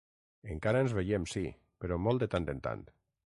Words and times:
Encara 0.53 0.79
ens 0.85 0.95
veiem, 0.99 1.27
sí, 1.33 1.43
però 1.85 1.99
molt 2.07 2.25
de 2.25 2.29
tant 2.37 2.49
en 2.57 2.65
tant! 2.71 2.83